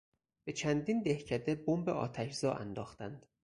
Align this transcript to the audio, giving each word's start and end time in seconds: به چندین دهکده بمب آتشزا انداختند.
به 0.45 0.53
چندین 0.53 1.01
دهکده 1.01 1.55
بمب 1.55 1.89
آتشزا 1.89 2.53
انداختند. 2.53 3.25